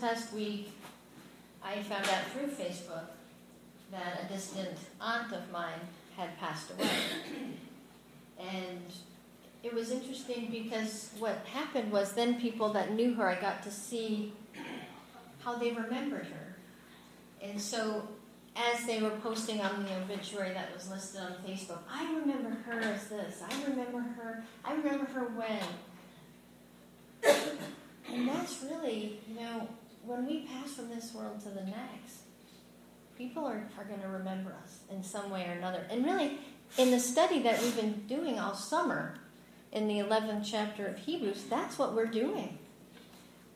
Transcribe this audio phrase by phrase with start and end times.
[0.00, 0.70] past week,
[1.62, 3.06] I found out through Facebook
[3.90, 5.80] that a distant aunt of mine
[6.16, 6.88] had passed away.
[8.38, 8.82] And
[9.62, 13.70] it was interesting because what happened was then people that knew her, I got to
[13.70, 14.32] see
[15.40, 16.56] how they remembered her.
[17.42, 18.06] And so
[18.56, 22.80] as they were posting on the obituary that was listed on Facebook, I remember her
[22.80, 23.42] as this.
[23.42, 24.44] I remember her.
[24.64, 25.62] I remember her when.
[28.12, 29.68] and that's really, you know,
[30.08, 32.22] when we pass from this world to the next,
[33.16, 35.86] people are, are going to remember us in some way or another.
[35.90, 36.38] And really,
[36.78, 39.14] in the study that we've been doing all summer,
[39.70, 42.58] in the 11th chapter of Hebrews, that's what we're doing.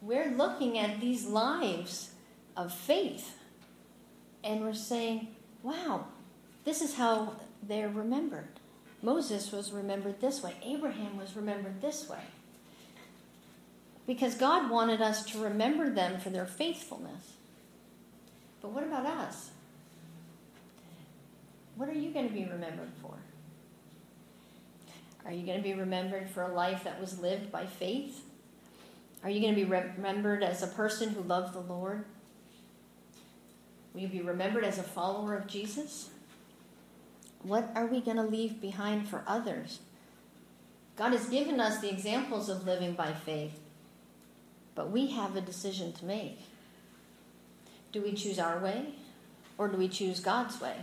[0.03, 2.11] We're looking at these lives
[2.57, 3.39] of faith
[4.45, 5.29] and we're saying,
[5.63, 6.07] wow,
[6.65, 8.49] this is how they're remembered.
[9.01, 12.21] Moses was remembered this way, Abraham was remembered this way.
[14.13, 17.33] Because God wanted us to remember them for their faithfulness.
[18.61, 19.53] But what about us?
[21.77, 23.15] What are you going to be remembered for?
[25.25, 28.21] Are you going to be remembered for a life that was lived by faith?
[29.25, 32.05] Are you going to be remembered as a person who loved the Lord?
[33.95, 36.11] Will you be remembered as a follower of Jesus?
[37.43, 39.79] What are we going to leave behind for others?
[40.97, 43.59] God has given us the examples of living by faith,
[44.75, 46.41] but we have a decision to make.
[47.93, 48.95] Do we choose our way
[49.59, 50.77] or do we choose God's way?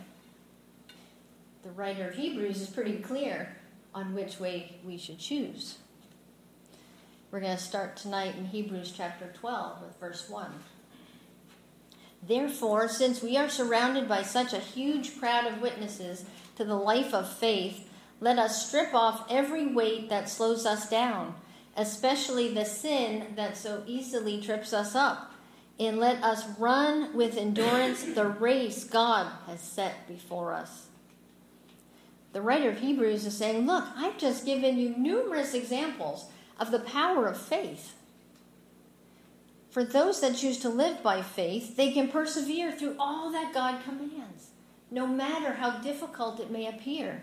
[1.64, 3.58] The writer of Hebrews is pretty clear
[3.94, 5.78] on which way we should choose.
[7.32, 10.52] We're going to start tonight in Hebrews chapter 12 with verse 1.
[12.28, 16.26] Therefore, since we are surrounded by such a huge crowd of witnesses
[16.58, 21.36] to the life of faith, let us strip off every weight that slows us down,
[21.80, 25.32] especially the sin that so easily trips us up,
[25.80, 30.88] and let us run with endurance the race God has set before us.
[32.34, 36.26] The writer of Hebrews is saying, Look, I've just given you numerous examples
[36.60, 37.96] of the power of faith.
[39.70, 43.82] For those that choose to live by faith, they can persevere through all that God
[43.86, 44.50] commands,
[44.92, 47.22] no matter how difficult it may appear.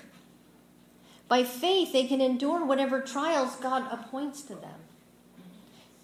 [1.28, 4.80] By faith, they can endure whatever trials God appoints to them.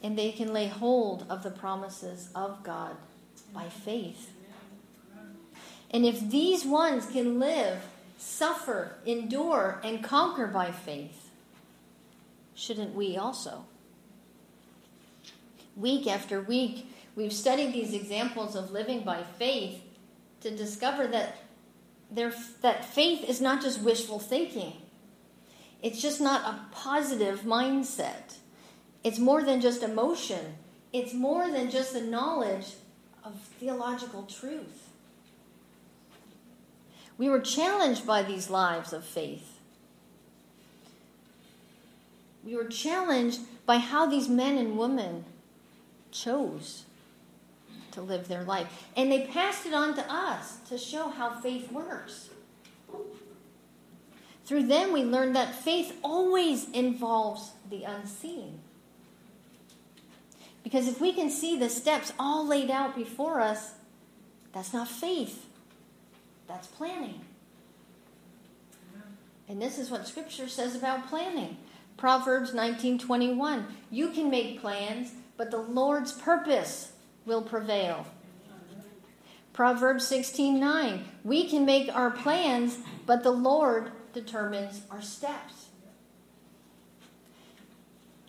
[0.03, 2.97] And they can lay hold of the promises of God
[3.55, 4.33] by faith.
[5.91, 7.83] And if these ones can live,
[8.19, 11.31] suffer, endure, and conquer by faith,
[12.55, 13.67] shouldn't we also?
[15.77, 19.83] week after week, we've studied these examples of living by faith
[20.41, 21.37] to discover that
[22.11, 24.75] that faith is not just wishful thinking.
[25.83, 28.37] It's just not a positive mindset.
[29.03, 30.55] It's more than just emotion.
[30.93, 32.75] It's more than just the knowledge
[33.25, 34.91] of theological truth.
[37.19, 39.59] We were challenged by these lives of faith.
[42.45, 45.25] We were challenged by how these men and women
[46.11, 46.85] chose
[47.93, 48.87] to live their life.
[48.97, 52.31] And they passed it on to us to show how faith works.
[54.45, 58.61] Through them, we learn that faith always involves the unseen.
[60.63, 63.73] Because if we can see the steps all laid out before us,
[64.53, 65.47] that's not faith,
[66.47, 67.21] that's planning.
[69.49, 71.57] And this is what Scripture says about planning.
[71.97, 73.67] Proverbs 19:21.
[73.91, 76.93] You can make plans, but the Lord's purpose
[77.27, 78.07] will prevail.
[79.53, 85.67] Proverbs 16:9 We can make our plans, but the Lord determines our steps.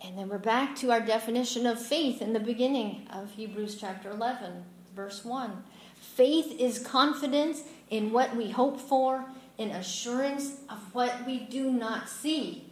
[0.03, 4.09] And then we're back to our definition of faith in the beginning of Hebrews chapter
[4.09, 4.63] 11,
[4.95, 5.63] verse 1.
[5.95, 9.25] Faith is confidence in what we hope for
[9.57, 12.65] and assurance of what we do not see.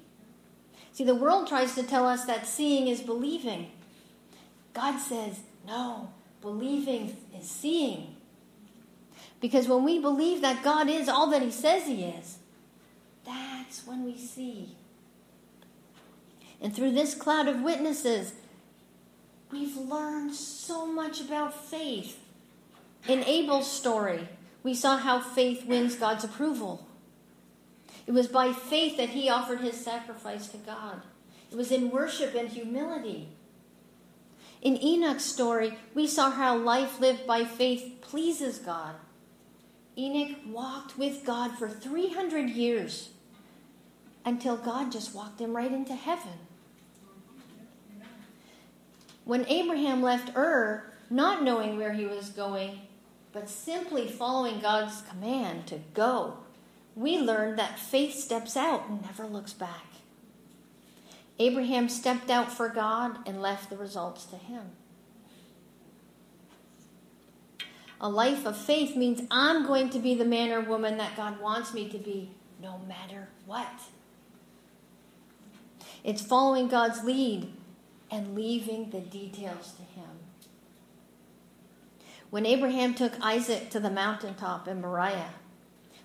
[0.91, 3.71] See, the world tries to tell us that seeing is believing.
[4.73, 6.09] God says, no,
[6.41, 8.15] believing is seeing.
[9.39, 12.39] Because when we believe that God is all that He says He is,
[13.25, 14.75] that's when we see.
[16.61, 18.33] And through this cloud of witnesses,
[19.51, 22.19] we've learned so much about faith.
[23.07, 24.27] In Abel's story,
[24.63, 26.87] we saw how faith wins God's approval.
[28.05, 31.01] It was by faith that he offered his sacrifice to God.
[31.51, 33.29] It was in worship and humility.
[34.61, 38.95] In Enoch's story, we saw how life lived by faith pleases God.
[39.97, 43.09] Enoch walked with God for 300 years
[44.25, 46.33] until God just walked him right into heaven.
[49.25, 52.81] When Abraham left Ur, not knowing where he was going,
[53.33, 56.37] but simply following God's command to go,
[56.95, 59.85] we learn that faith steps out and never looks back.
[61.39, 64.71] Abraham stepped out for God and left the results to him.
[68.03, 71.39] A life of faith means I'm going to be the man or woman that God
[71.39, 73.69] wants me to be, no matter what.
[76.03, 77.53] It's following God's lead
[78.09, 80.09] and leaving the details to Him.
[82.31, 85.35] When Abraham took Isaac to the mountaintop in Moriah,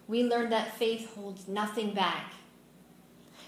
[0.07, 2.35] we learned that faith holds nothing back.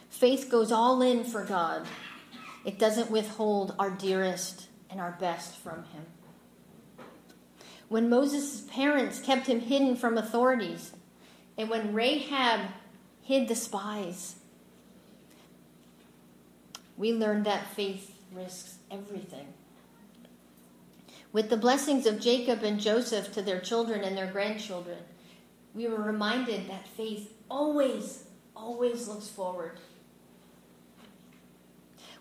[0.08, 1.86] Faith goes all in for God.
[2.64, 6.06] It doesn't withhold our dearest and our best from Him.
[7.88, 10.92] When Moses' parents kept him hidden from authorities,
[11.56, 12.68] and when Rahab
[13.22, 14.36] hid the spies,
[16.96, 19.46] we learned that faith risks everything.
[21.32, 24.98] With the blessings of Jacob and Joseph to their children and their grandchildren,
[25.74, 28.24] we were reminded that faith always,
[28.56, 29.78] always looks forward.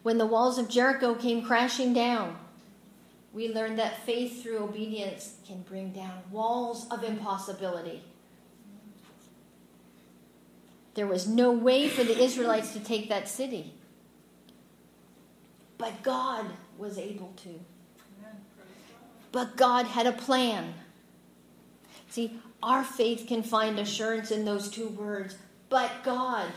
[0.03, 2.37] When the walls of Jericho came crashing down,
[3.33, 8.01] we learn that faith through obedience can bring down walls of impossibility.
[10.95, 13.73] There was no way for the Israelites to take that city.
[15.77, 16.45] But God
[16.77, 17.59] was able to.
[19.31, 20.73] But God had a plan.
[22.09, 25.35] See, our faith can find assurance in those two words,
[25.69, 26.47] but God.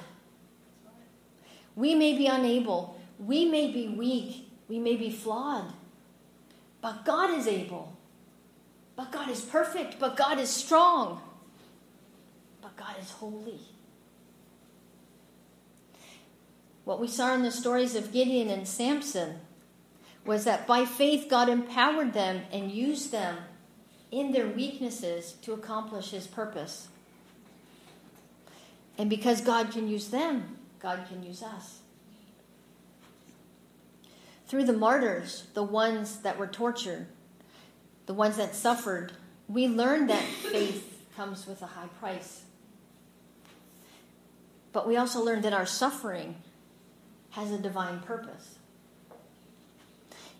[1.76, 5.72] We may be unable, we may be weak, we may be flawed,
[6.80, 7.96] but God is able.
[8.96, 11.20] But God is perfect, but God is strong,
[12.60, 13.60] but God is holy.
[16.84, 19.40] What we saw in the stories of Gideon and Samson
[20.26, 23.38] was that by faith, God empowered them and used them
[24.10, 26.88] in their weaknesses to accomplish his purpose.
[28.98, 31.78] And because God can use them, God can use us.
[34.50, 37.06] Through the martyrs, the ones that were tortured,
[38.06, 39.12] the ones that suffered,
[39.46, 42.42] we learned that faith comes with a high price.
[44.72, 46.34] But we also learned that our suffering
[47.30, 48.56] has a divine purpose.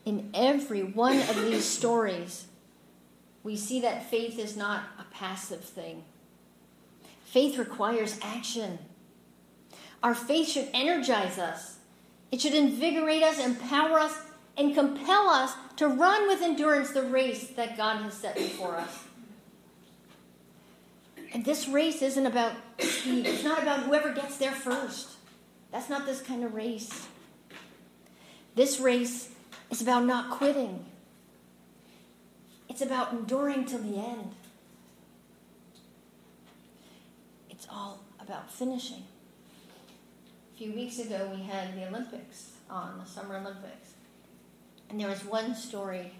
[0.05, 2.47] In every one of these stories,
[3.45, 6.03] we see that faith is not a passive thing.
[7.27, 8.81] Faith requires action.
[10.03, 11.77] Our faith should energize us,
[12.31, 14.17] it should invigorate us, empower us,
[14.56, 19.05] and compel us to run with endurance the race that God has set before us.
[21.32, 25.11] And this race isn't about speed, it's not about whoever gets there first.
[25.71, 27.07] That's not this kind of race.
[28.57, 29.31] This race
[29.71, 30.85] is about not quitting,
[32.69, 34.33] it's about enduring till the end.
[37.49, 39.05] It's all about finishing.
[40.61, 43.95] A few weeks ago, we had the Olympics on, the Summer Olympics.
[44.90, 46.12] And there was one story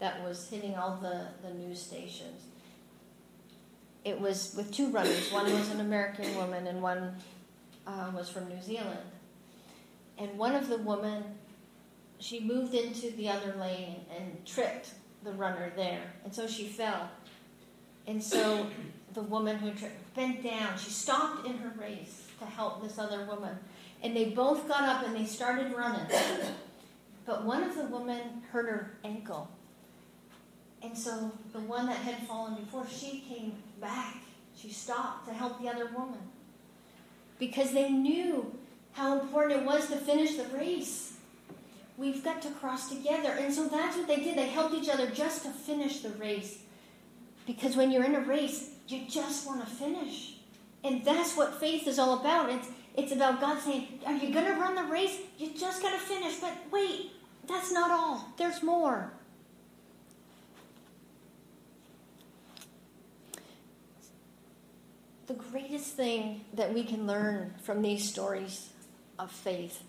[0.00, 2.42] that was hitting all the, the news stations.
[4.04, 5.30] It was with two runners.
[5.30, 7.14] One was an American woman, and one
[7.86, 8.98] uh, was from New Zealand.
[10.18, 11.22] And one of the women,
[12.18, 16.12] she moved into the other lane and tripped the runner there.
[16.24, 17.08] And so she fell.
[18.08, 18.66] And so
[19.14, 20.76] the woman who tripped bent down.
[20.78, 23.56] She stopped in her race to help this other woman.
[24.02, 26.06] And they both got up and they started running.
[27.24, 29.50] But one of the women hurt her ankle.
[30.82, 34.18] And so the one that had fallen before, she came back.
[34.56, 36.20] She stopped to help the other woman
[37.38, 38.54] because they knew
[38.92, 41.14] how important it was to finish the race.
[41.98, 43.30] We've got to cross together.
[43.30, 44.36] And so that's what they did.
[44.36, 46.58] They helped each other just to finish the race.
[47.46, 50.36] Because when you're in a race, you just want to finish.
[50.84, 52.50] And that's what faith is all about.
[52.50, 55.18] It's, it's about God saying, Are you going to run the race?
[55.38, 56.36] You just got to finish.
[56.36, 57.12] But wait,
[57.46, 58.32] that's not all.
[58.36, 59.12] There's more.
[65.26, 68.70] the greatest thing that we can learn from these stories
[69.18, 69.82] of faith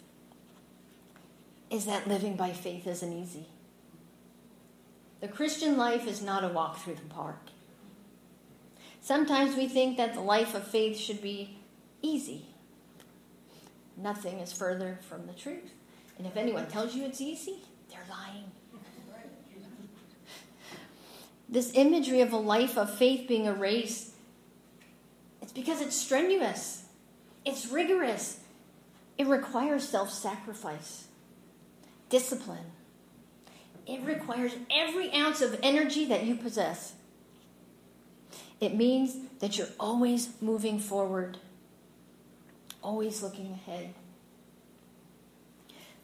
[1.69, 3.45] is that living by faith isn't easy.
[5.19, 7.39] The Christian life is not a walk through the park.
[9.01, 11.57] Sometimes we think that the life of faith should be
[12.01, 12.45] easy.
[13.97, 15.71] Nothing is further from the truth.
[16.17, 18.51] And if anyone tells you it's easy, they're lying.
[21.49, 24.11] This imagery of a life of faith being a race,
[25.41, 26.83] it's because it's strenuous,
[27.45, 28.41] it's rigorous,
[29.17, 31.07] it requires self sacrifice,
[32.09, 32.65] discipline.
[33.85, 36.93] It requires every ounce of energy that you possess.
[38.59, 41.37] It means that you're always moving forward,
[42.81, 43.93] always looking ahead.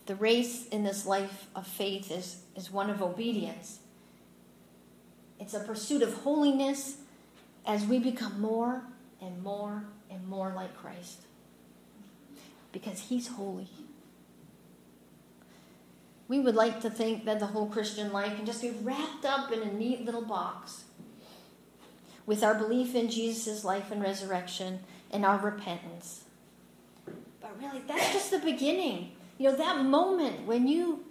[0.06, 3.80] The race in this life of faith is, is one of obedience.
[5.40, 6.98] It's a pursuit of holiness
[7.66, 8.84] as we become more
[9.22, 11.22] and more and more like Christ.
[12.72, 13.70] Because He's holy.
[16.28, 19.52] We would like to think that the whole Christian life can just be wrapped up
[19.52, 20.86] in a neat little box
[22.26, 24.80] with our belief in Jesus' life and resurrection
[25.12, 26.23] and our repentance.
[27.64, 29.12] Really, that's just the beginning.
[29.38, 31.06] You know, that moment when you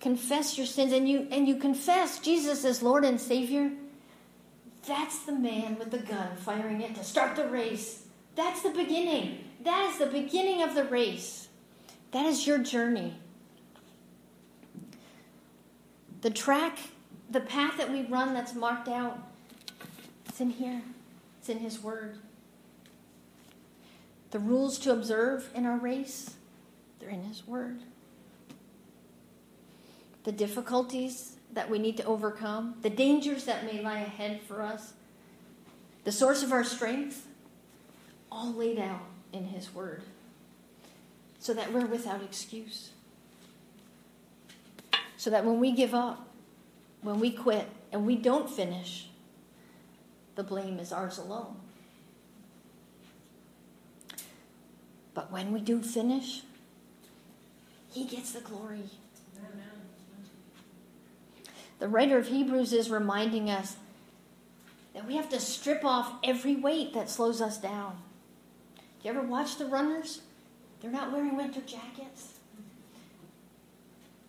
[0.00, 3.70] confess your sins and you and you confess Jesus as Lord and Savior,
[4.86, 8.06] that's the man with the gun firing it to start the race.
[8.34, 9.44] That's the beginning.
[9.62, 11.48] That is the beginning of the race.
[12.10, 13.14] That is your journey.
[16.22, 16.78] The track,
[17.30, 19.18] the path that we run that's marked out,
[20.28, 20.82] it's in here.
[21.38, 22.18] It's in His Word.
[24.32, 26.34] The rules to observe in our race,
[26.98, 27.80] they're in His Word.
[30.24, 34.94] The difficulties that we need to overcome, the dangers that may lie ahead for us,
[36.04, 37.26] the source of our strength,
[38.30, 39.02] all laid out
[39.34, 40.02] in His Word
[41.38, 42.90] so that we're without excuse.
[45.18, 46.26] So that when we give up,
[47.02, 49.08] when we quit, and we don't finish,
[50.36, 51.56] the blame is ours alone.
[55.14, 56.42] But when we do finish,
[57.90, 58.84] He gets the glory.
[61.78, 63.74] The writer of Hebrews is reminding us
[64.94, 67.96] that we have to strip off every weight that slows us down.
[68.76, 70.20] Do you ever watch the runners?
[70.80, 72.34] They're not wearing winter jackets.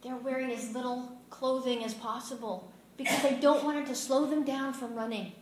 [0.03, 4.43] They're wearing as little clothing as possible because they don't want it to slow them
[4.43, 5.33] down from running.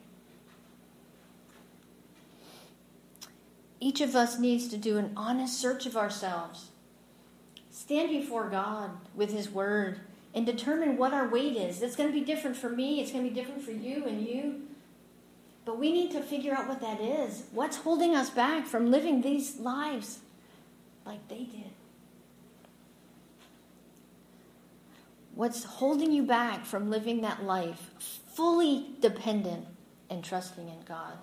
[3.84, 6.70] Each of us needs to do an honest search of ourselves.
[7.72, 10.02] Stand before God with His Word
[10.36, 11.82] and determine what our weight is.
[11.82, 14.26] It's going to be different for me, it's going to be different for you and
[14.26, 14.62] you.
[15.66, 17.44] But we need to figure out what that is.
[17.52, 20.20] What's holding us back from living these lives
[21.04, 21.72] like they did?
[25.34, 27.90] What's holding you back from living that life
[28.34, 29.66] fully dependent
[30.10, 31.18] and trusting in God?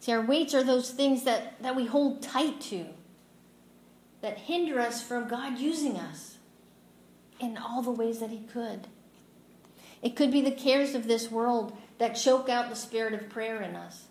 [0.00, 2.86] See, our weights are those things that, that we hold tight to,
[4.22, 6.38] that hinder us from God using us
[7.38, 8.86] in all the ways that He could.
[10.02, 13.60] It could be the cares of this world that choke out the spirit of prayer
[13.60, 14.06] in us.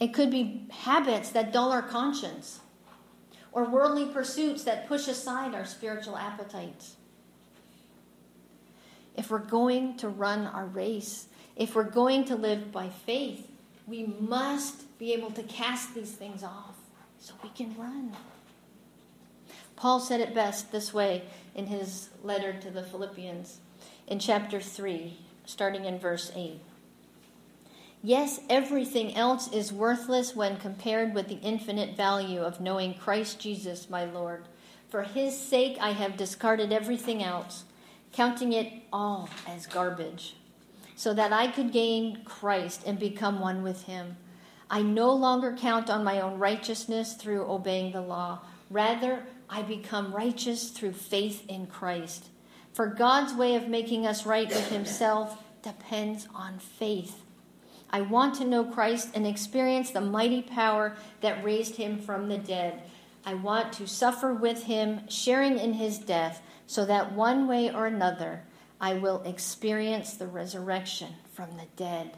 [0.00, 2.60] It could be habits that dull our conscience,
[3.52, 6.96] or worldly pursuits that push aside our spiritual appetites.
[9.14, 13.50] If we're going to run our race, if we're going to live by faith,
[13.86, 16.76] we must be able to cast these things off
[17.18, 18.12] so we can run.
[19.76, 21.22] Paul said it best this way
[21.54, 23.58] in his letter to the Philippians
[24.06, 26.60] in chapter 3, starting in verse 8.
[28.02, 33.90] Yes, everything else is worthless when compared with the infinite value of knowing Christ Jesus,
[33.90, 34.44] my Lord.
[34.88, 37.64] For his sake, I have discarded everything else,
[38.12, 40.36] counting it all as garbage,
[40.96, 44.16] so that I could gain Christ and become one with him.
[44.68, 48.40] I no longer count on my own righteousness through obeying the law.
[48.70, 52.30] Rather, I become righteous through faith in Christ.
[52.72, 57.22] For God's way of making us right with Himself depends on faith.
[57.90, 62.38] I want to know Christ and experience the mighty power that raised Him from the
[62.38, 62.82] dead.
[63.24, 67.86] I want to suffer with Him, sharing in His death, so that one way or
[67.86, 68.42] another
[68.80, 72.12] I will experience the resurrection from the dead.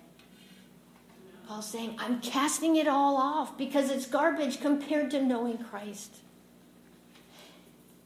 [1.46, 6.16] Paul's saying, I'm casting it all off because it's garbage compared to knowing Christ.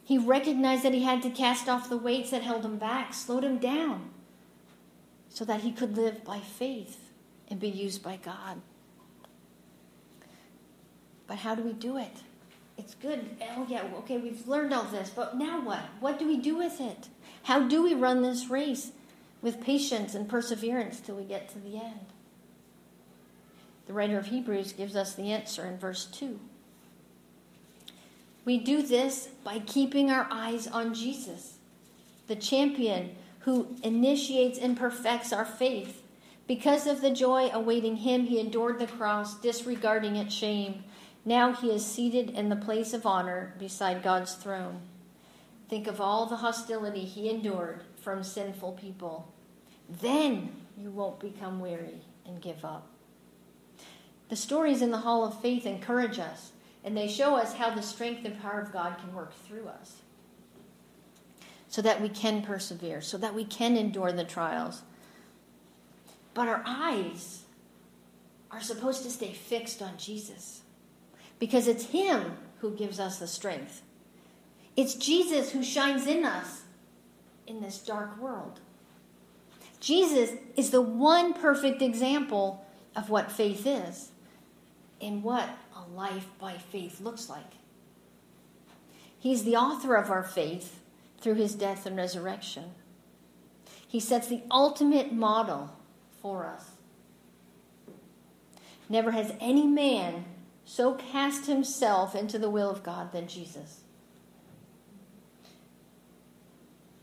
[0.04, 3.44] He recognized that he had to cast off the weights that held him back, slowed
[3.44, 4.10] him down,
[5.28, 7.10] so that he could live by faith
[7.48, 8.60] and be used by God.
[11.26, 12.18] But how do we do it?
[12.76, 13.36] It's good.
[13.56, 15.80] Oh, yeah, okay, we've learned all this, but now what?
[16.00, 17.08] What do we do with it?
[17.44, 18.92] How do we run this race
[19.40, 22.06] with patience and perseverance till we get to the end?
[23.86, 26.38] The writer of Hebrews gives us the answer in verse 2.
[28.44, 31.58] We do this by keeping our eyes on Jesus,
[32.26, 36.02] the champion who initiates and perfects our faith.
[36.46, 40.84] Because of the joy awaiting him, he endured the cross, disregarding its shame.
[41.24, 44.80] Now he is seated in the place of honor beside God's throne.
[45.72, 49.32] Think of all the hostility he endured from sinful people.
[49.88, 52.88] Then you won't become weary and give up.
[54.28, 56.52] The stories in the Hall of Faith encourage us,
[56.84, 60.02] and they show us how the strength and power of God can work through us
[61.68, 64.82] so that we can persevere, so that we can endure the trials.
[66.34, 67.44] But our eyes
[68.50, 70.60] are supposed to stay fixed on Jesus
[71.38, 73.80] because it's Him who gives us the strength.
[74.76, 76.62] It's Jesus who shines in us
[77.46, 78.60] in this dark world.
[79.80, 82.64] Jesus is the one perfect example
[82.94, 84.10] of what faith is
[85.00, 87.52] and what a life by faith looks like.
[89.18, 90.80] He's the author of our faith
[91.20, 92.72] through his death and resurrection.
[93.86, 95.76] He sets the ultimate model
[96.20, 96.70] for us.
[98.88, 100.24] Never has any man
[100.64, 103.80] so cast himself into the will of God than Jesus.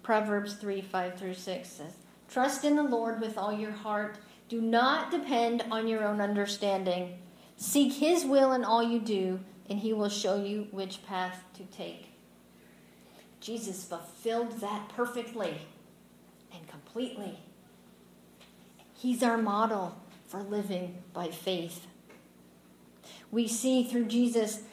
[0.10, 1.94] Proverbs 3 5 through 6 says,
[2.28, 4.18] Trust in the Lord with all your heart.
[4.48, 7.20] Do not depend on your own understanding.
[7.58, 9.39] Seek his will in all you do,
[9.70, 12.10] and he will show you which path to take.
[13.39, 15.62] Jesus fulfilled that perfectly
[16.56, 17.38] and completely.
[18.96, 21.86] He's our model for living by faith.
[23.30, 24.63] We see through Jesus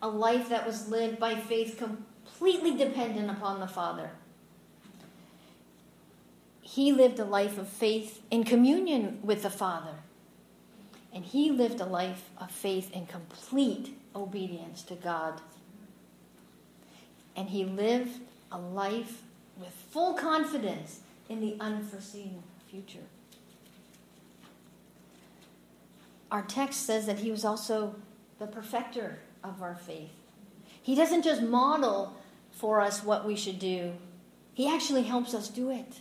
[0.00, 4.12] a life that was lived by faith completely dependent upon the Father.
[6.76, 9.94] He lived a life of faith in communion with the Father.
[11.10, 15.40] And he lived a life of faith in complete obedience to God.
[17.34, 18.20] And he lived
[18.52, 19.22] a life
[19.56, 23.06] with full confidence in the unforeseen future.
[26.30, 27.94] Our text says that he was also
[28.38, 30.12] the perfecter of our faith.
[30.82, 32.14] He doesn't just model
[32.50, 33.94] for us what we should do,
[34.52, 36.00] he actually helps us do it.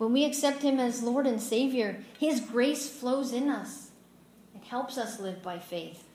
[0.00, 3.90] When we accept him as Lord and Savior, his grace flows in us
[4.54, 6.08] and helps us live by faith.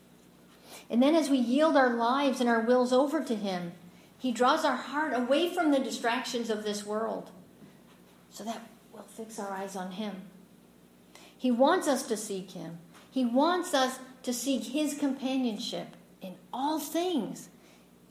[0.90, 3.74] And then as we yield our lives and our wills over to him,
[4.18, 7.30] he draws our heart away from the distractions of this world
[8.32, 10.24] so that we'll fix our eyes on him.
[11.38, 12.80] He wants us to seek him.
[13.12, 15.90] He wants us to seek his companionship
[16.24, 17.50] in all things.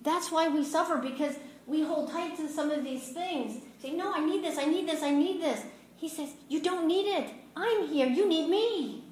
[0.02, 1.34] That's why we suffer because
[1.66, 3.60] we hold tight to some of these things.
[3.84, 5.62] Say, No, I need this, I need this, I need this.
[5.96, 7.28] He says, You don't need it.
[7.54, 8.06] I'm here.
[8.06, 9.04] You need me.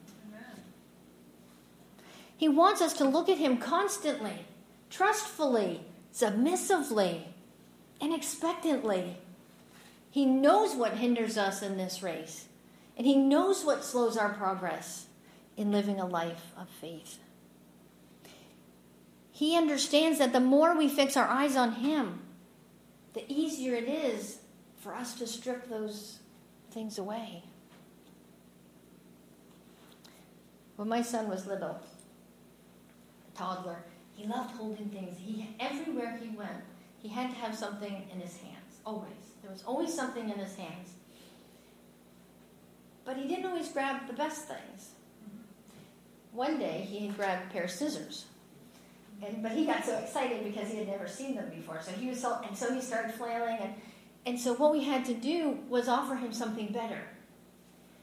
[2.39, 4.47] He wants us to look at him constantly,
[4.89, 7.29] trustfully, submissively,
[8.01, 9.19] and expectantly.
[10.11, 12.47] He knows what hinders us in this race,
[12.97, 15.07] and he knows what slows our progress
[15.57, 17.19] in living a life of faith.
[19.31, 22.21] He understands that the more we fix our eyes on Him,
[23.13, 24.39] the easier it is
[24.83, 26.18] for us to strip those
[26.71, 27.42] things away.
[30.77, 31.81] When my son was little,
[33.29, 33.85] a toddler,
[34.16, 35.16] he loved holding things.
[35.18, 36.64] He everywhere he went,
[37.01, 38.81] he had to have something in his hands.
[38.85, 39.12] Always.
[39.42, 40.90] There was always something in his hands.
[43.05, 44.90] But he didn't always grab the best things
[46.33, 48.25] one day he had grabbed a pair of scissors.
[49.25, 51.81] And, but he got so excited because he had never seen them before.
[51.83, 53.59] So he was so, and so he started flailing.
[53.61, 53.75] And,
[54.25, 57.03] and so what we had to do was offer him something better.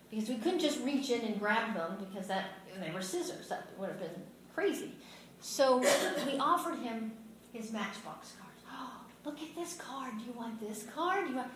[0.10, 2.46] Because we couldn't just reach in and grab them because that
[2.82, 3.48] they were scissors.
[3.48, 4.92] That would have been crazy.
[5.40, 5.78] So
[6.26, 7.12] we offered him
[7.54, 8.62] his matchbox cards.
[8.72, 10.18] Oh, look at this card.
[10.18, 11.26] Do you want this card?
[11.26, 11.52] Do you want...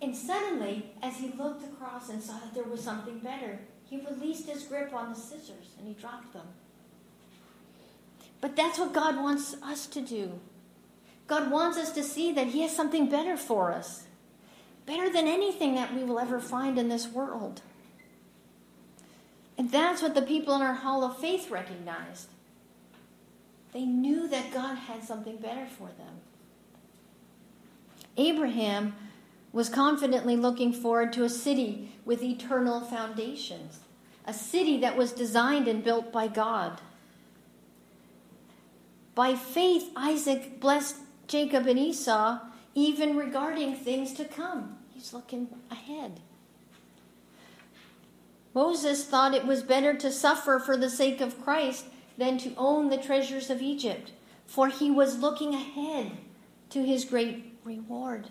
[0.00, 4.48] And suddenly, as he looked across and saw that there was something better, he released
[4.48, 6.46] his grip on the scissors and he dropped them.
[8.40, 10.38] But that's what God wants us to do.
[11.28, 14.04] God wants us to see that He has something better for us,
[14.86, 17.60] better than anything that we will ever find in this world.
[19.56, 22.30] And that's what the people in our Hall of Faith recognized.
[23.72, 26.22] They knew that God had something better for them.
[28.16, 28.94] Abraham
[29.52, 33.80] was confidently looking forward to a city with eternal foundations,
[34.26, 36.80] a city that was designed and built by God.
[39.14, 40.96] By faith, Isaac blessed
[41.28, 42.38] Jacob and Esau,
[42.74, 44.78] even regarding things to come.
[44.92, 46.20] He's looking ahead.
[48.54, 51.86] Moses thought it was better to suffer for the sake of Christ
[52.16, 54.10] than to own the treasures of Egypt,
[54.46, 56.12] for he was looking ahead
[56.70, 58.28] to his great reward.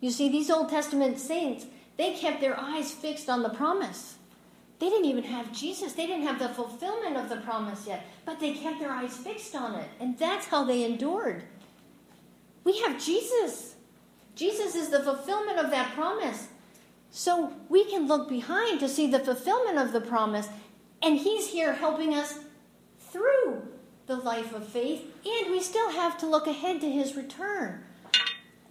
[0.00, 4.16] You see, these Old Testament saints, They kept their eyes fixed on the promise.
[4.78, 5.92] They didn't even have Jesus.
[5.92, 9.54] They didn't have the fulfillment of the promise yet, but they kept their eyes fixed
[9.54, 9.88] on it.
[10.00, 11.44] And that's how they endured.
[12.64, 13.74] We have Jesus.
[14.34, 16.48] Jesus is the fulfillment of that promise.
[17.10, 20.48] So we can look behind to see the fulfillment of the promise,
[21.02, 22.38] and He's here helping us
[22.98, 23.66] through
[24.06, 27.84] the life of faith, and we still have to look ahead to His return.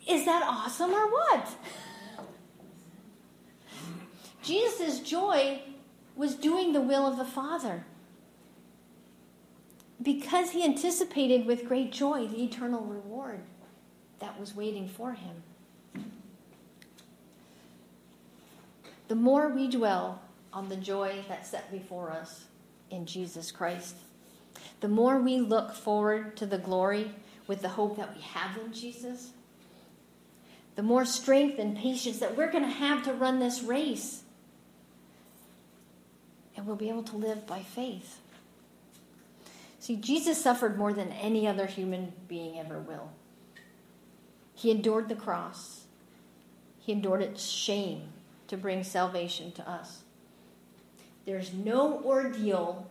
[0.08, 1.48] Is that awesome or what?
[4.42, 5.62] Jesus' joy
[6.16, 7.86] was doing the will of the Father.
[10.02, 13.42] Because he anticipated with great joy the eternal reward
[14.20, 15.44] that was waiting for him.
[19.08, 20.22] The more we dwell
[20.54, 22.46] on the joy that's set before us
[22.92, 23.96] in Jesus Christ,
[24.82, 27.12] the more we look forward to the glory
[27.48, 29.32] with the hope that we have in Jesus,
[30.76, 34.24] the more strength and patience that we're going to have to run this race.
[36.56, 38.20] And we'll be able to live by faith.
[39.80, 43.12] See, Jesus suffered more than any other human being ever will.
[44.60, 45.86] He endured the cross,
[46.80, 48.10] he endured its shame
[48.50, 50.02] to bring salvation to us.
[51.26, 52.86] There's no ordeal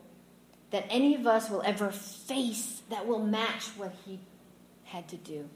[0.70, 4.18] that any of us will ever face that will match what he
[4.84, 5.46] had to do.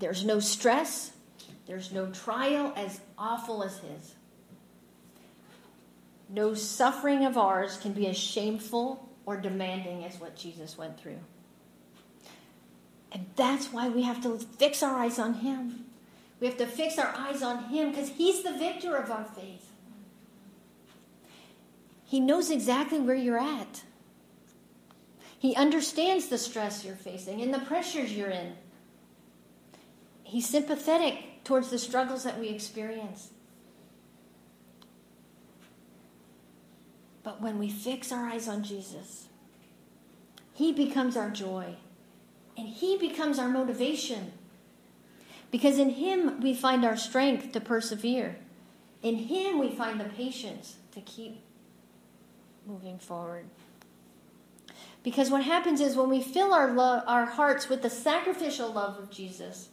[0.00, 1.12] There's no stress,
[1.66, 4.14] there's no trial as awful as his.
[6.28, 11.20] No suffering of ours can be as shameful or demanding as what Jesus went through.
[13.12, 15.84] And that's why we have to fix our eyes on him.
[16.40, 19.70] We have to fix our eyes on him because he's the victor of our faith.
[22.04, 23.82] He knows exactly where you're at.
[25.38, 28.54] He understands the stress you're facing and the pressures you're in.
[30.24, 33.30] He's sympathetic towards the struggles that we experience.
[37.22, 39.28] But when we fix our eyes on Jesus,
[40.54, 41.76] He becomes our joy
[42.58, 44.32] and He becomes our motivation.
[45.50, 48.36] Because in Him we find our strength to persevere.
[49.02, 51.40] In Him we find the patience to keep
[52.66, 53.46] moving forward.
[55.04, 58.98] Because what happens is when we fill our, lo- our hearts with the sacrificial love
[58.98, 59.68] of Jesus,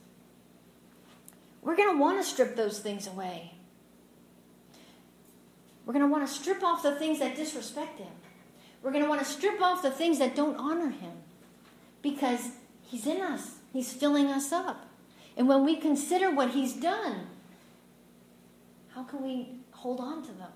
[1.64, 3.54] we're going to want to strip those things away.
[5.86, 8.14] We're going to want to strip off the things that disrespect Him.
[8.84, 11.14] We're going to want to strip off the things that don't honor Him
[12.04, 12.52] because
[12.88, 14.86] He's in us, He's filling us up.
[15.38, 17.28] And when we consider what He's done,
[18.94, 20.52] how can we hold on to them?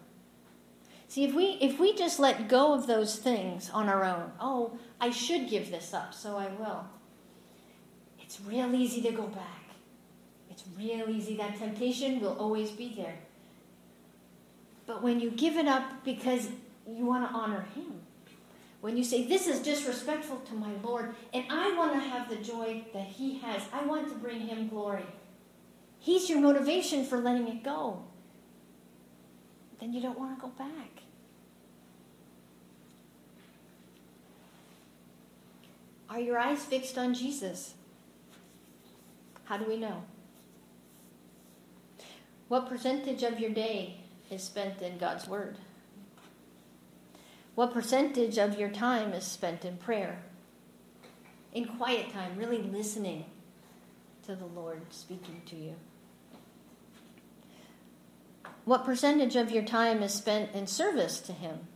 [1.09, 4.77] See, if we if we just let go of those things on our own, oh,
[5.01, 6.85] I should give this up, so I will.
[8.21, 9.71] It's real easy to go back.
[10.51, 11.35] It's real easy.
[11.35, 13.17] That temptation will always be there.
[14.85, 16.49] But when you give it up because
[16.87, 18.01] you want to honor Him,
[18.81, 22.37] when you say, This is disrespectful to my Lord, and I want to have the
[22.37, 25.05] joy that He has, I want to bring Him glory,
[25.99, 28.03] He's your motivation for letting it go,
[29.79, 31.03] then you don't want to go back.
[36.09, 37.75] Are your eyes fixed on Jesus?
[39.43, 40.03] How do we know?
[42.47, 43.97] What percentage of your day
[44.31, 45.57] is spent in God's Word?
[47.60, 50.22] What percentage of your time is spent in prayer?
[51.52, 53.26] In quiet time, really listening
[54.26, 55.76] to the Lord speaking to you?
[58.63, 61.67] What percentage of your time is spent in service to Him?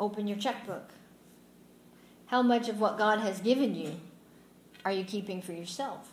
[0.00, 0.90] Open your checkbook.
[2.26, 4.00] How much of what God has given you
[4.84, 6.10] are you keeping for yourself?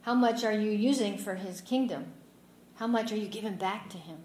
[0.00, 2.14] How much are you using for His kingdom?
[2.80, 4.16] How much are you giving back to Him?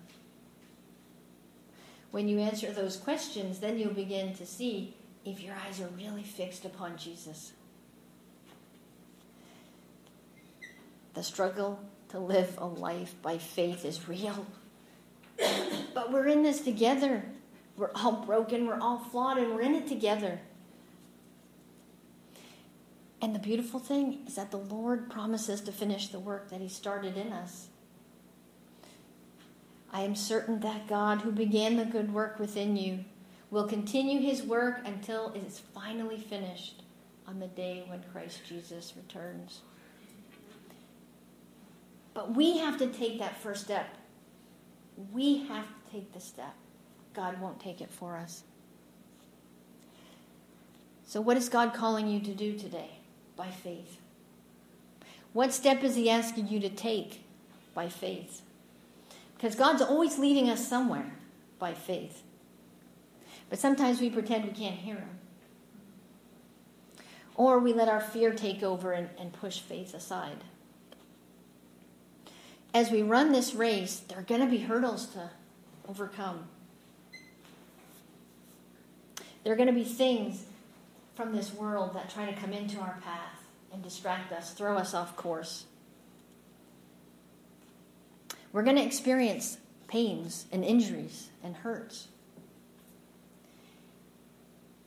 [2.12, 6.24] When you answer those questions, then you'll begin to see if your eyes are really
[6.24, 7.52] fixed upon Jesus.
[11.16, 14.48] The struggle to live a life by faith is real.
[15.94, 17.26] but we're in this together.
[17.76, 20.40] We're all broken, we're all flawed, and we're in it together.
[23.22, 26.70] And the beautiful thing is that the Lord promises to finish the work that He
[26.70, 27.68] started in us.
[29.96, 33.06] I am certain that God, who began the good work within you,
[33.50, 36.84] will continue His work until it is finally finished
[37.26, 39.62] on the day when Christ Jesus returns.
[42.14, 43.88] But we have to take that first step.
[45.14, 46.56] We have to take the step.
[47.14, 48.44] God won't take it for us.
[51.06, 53.00] So, what is God calling you to do today?
[53.38, 53.96] By faith.
[55.32, 57.24] What step is He asking you to take?
[57.74, 58.42] By faith.
[59.36, 61.14] Because God's always leading us somewhere
[61.60, 62.24] by faith.
[63.50, 65.10] But sometimes we pretend we can't hear Him.
[67.36, 70.44] Or we let our fear take over and, and push faith aside.
[72.74, 75.30] As we run this race, there are going to be hurdles to
[75.88, 76.48] overcome.
[79.44, 80.44] There are going to be things
[81.14, 84.94] from this world that try to come into our path and distract us, throw us
[84.94, 85.66] off course.
[88.56, 89.58] We're going to experience
[89.90, 92.08] pains and injuries and hurts.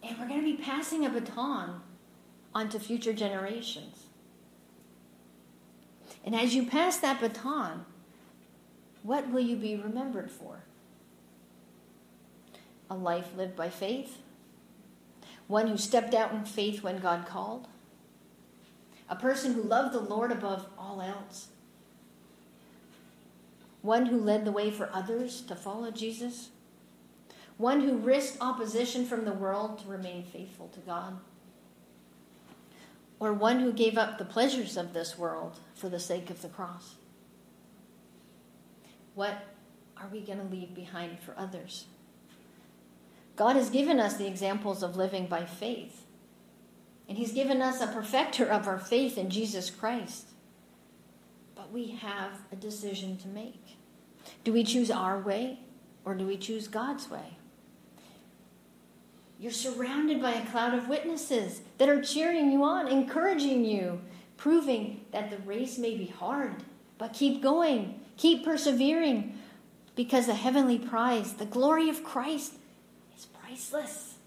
[0.03, 1.83] And we're going to be passing a baton
[2.55, 4.07] onto future generations.
[6.25, 7.85] And as you pass that baton,
[9.03, 10.65] what will you be remembered for?
[12.89, 14.17] A life lived by faith?
[15.47, 17.69] One who stepped out in faith when God called?
[19.11, 21.49] A person who loved the Lord above all else?
[23.83, 26.51] One who led the way for others to follow Jesus?
[27.57, 31.19] One who risked opposition from the world to remain faithful to God?
[33.21, 36.49] Or one who gave up the pleasures of this world for the sake of the
[36.49, 36.95] cross?
[39.15, 39.35] What
[39.97, 41.87] are we going to leave behind for others?
[43.35, 46.05] God has given us the examples of living by faith.
[47.09, 50.29] And He's given us a perfecter of our faith in Jesus Christ.
[51.73, 53.77] We have a decision to make.
[54.45, 55.61] Do we choose our way
[56.05, 57.37] or do we choose God's way?
[59.39, 64.01] You're surrounded by a cloud of witnesses that are cheering you on, encouraging you,
[64.37, 66.57] proving that the race may be hard,
[66.97, 69.39] but keep going, keep persevering,
[69.95, 72.55] because the heavenly prize, the glory of Christ,
[73.17, 74.18] is priceless.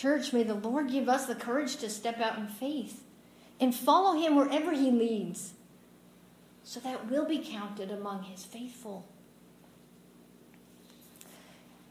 [0.00, 3.04] Church, may the Lord give us the courage to step out in faith
[3.60, 5.52] and follow Him wherever He leads
[6.64, 9.06] so that we'll be counted among His faithful.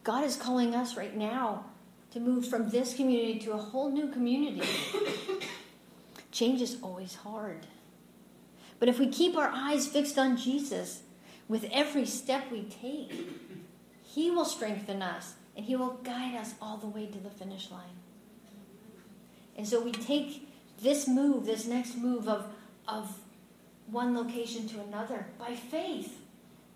[0.03, 1.65] God is calling us right now
[2.09, 4.67] to move from this community to a whole new community.
[6.31, 7.67] Change is always hard.
[8.79, 11.03] But if we keep our eyes fixed on Jesus,
[11.47, 13.13] with every step we take,
[14.03, 17.69] He will strengthen us and He will guide us all the way to the finish
[17.69, 17.98] line.
[19.55, 20.49] And so we take
[20.81, 22.45] this move, this next move of,
[22.87, 23.19] of
[23.87, 26.19] one location to another by faith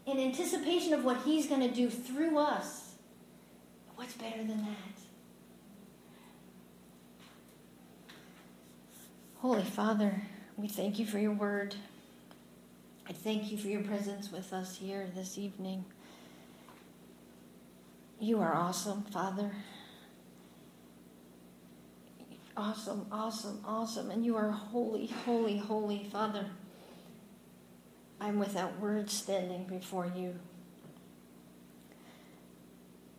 [0.05, 2.95] in anticipation of what He's going to do through us.
[3.95, 4.93] What's better than that?
[9.37, 10.21] Holy Father,
[10.57, 11.75] we thank you for your word.
[13.07, 15.83] I thank you for your presence with us here this evening.
[18.19, 19.51] You are awesome, Father.
[22.55, 24.11] Awesome, awesome, awesome.
[24.11, 26.45] And you are holy, holy, holy, Father.
[28.21, 30.35] I'm without words standing before you.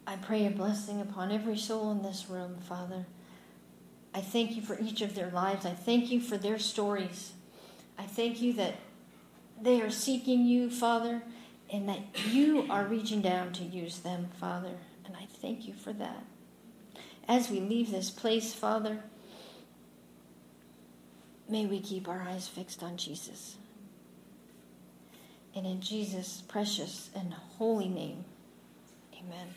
[0.06, 3.06] I pray a blessing upon every soul in this room, Father.
[4.14, 5.66] I thank you for each of their lives.
[5.66, 7.32] I thank you for their stories.
[7.98, 8.76] I thank you that
[9.60, 11.22] they are seeking you, Father,
[11.72, 14.76] and that you are reaching down to use them, Father.
[15.04, 16.24] And I thank you for that.
[17.26, 19.02] As we leave this place, Father,
[21.48, 23.56] may we keep our eyes fixed on Jesus.
[25.54, 28.24] And in Jesus' precious and holy name,
[29.14, 29.54] amen.